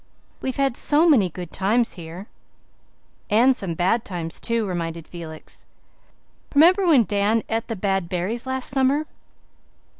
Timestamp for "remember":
6.55-6.87